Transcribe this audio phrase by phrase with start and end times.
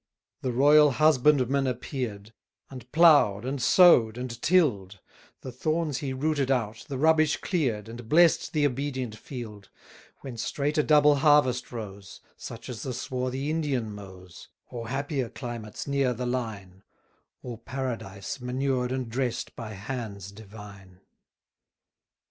[0.41, 2.33] The royal husbandman appear'd,
[2.71, 4.99] And plough'd, and sow'd, and till'd;
[5.41, 9.69] The thorns he rooted out, the rubbish clear'd, And bless'd the obedient field:
[10.21, 15.85] When straight a double harvest rose; Such as the swarthy Indian mows; Or happier climates
[15.85, 16.81] near the line,
[17.43, 21.01] Or Paradise manured and dress'd by hands divine.